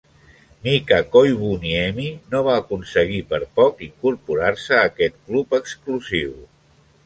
Mika 0.61 0.97
Koivuniemi 1.15 2.07
no 2.33 2.41
va 2.49 2.57
aconseguir, 2.63 3.21
per 3.35 3.41
poc, 3.61 3.87
incorporar-se 3.91 4.81
a 4.81 4.91
aquest 4.91 5.23
club 5.29 5.59
exclusiu. 5.63 6.37